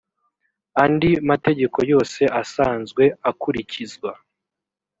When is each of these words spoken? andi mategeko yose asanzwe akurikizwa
andi 0.83 1.11
mategeko 1.29 1.79
yose 1.91 2.21
asanzwe 2.41 3.03
akurikizwa 3.29 4.11